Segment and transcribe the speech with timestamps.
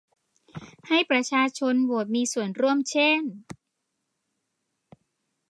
[0.87, 3.21] ให้ประชาชนโหวดมีส่วนร่วมเช่น